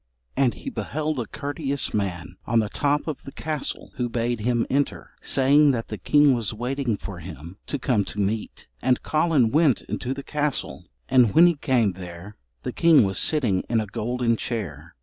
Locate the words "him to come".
7.19-8.03